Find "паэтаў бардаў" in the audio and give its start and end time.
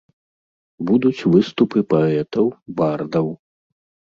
1.93-3.31